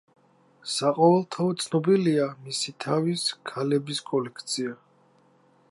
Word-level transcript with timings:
საყოველთაოდ 0.75 1.61
ცნობილია 1.65 2.25
მისი 2.47 2.75
თავის 2.85 3.27
ქალების 3.53 4.03
კოლექცია. 4.13 4.77